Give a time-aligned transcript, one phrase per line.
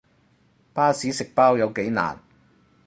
[0.73, 2.19] 巴士食包有幾難